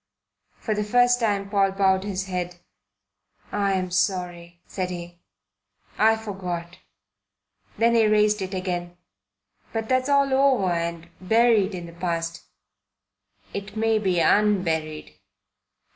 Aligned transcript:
For 0.57 0.73
the 0.73 0.83
first 0.83 1.19
time 1.19 1.47
Paul 1.47 1.73
bowed 1.73 2.03
his 2.05 2.25
head. 2.25 2.55
"I'm 3.51 3.91
sorry," 3.91 4.59
said 4.65 4.89
he. 4.89 5.19
"I 5.99 6.15
forgot." 6.15 6.79
Then 7.77 7.93
he 7.93 8.07
raised 8.07 8.41
it 8.41 8.55
again. 8.55 8.97
"But 9.71 9.89
that's 9.89 10.09
all 10.09 10.33
over 10.33 10.71
and 10.71 11.07
buried 11.21 11.75
in 11.75 11.85
the 11.85 11.93
past." 11.93 12.41
"It 13.53 13.77
may 13.77 13.99
be 13.99 14.19
unburied." 14.19 15.13